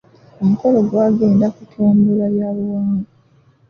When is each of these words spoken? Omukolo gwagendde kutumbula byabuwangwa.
Omukolo 0.43 0.77
gwagendde 0.89 1.47
kutumbula 1.55 2.25
byabuwangwa. 2.33 3.07